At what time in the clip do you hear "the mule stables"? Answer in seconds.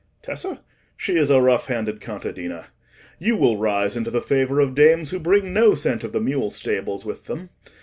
6.11-7.05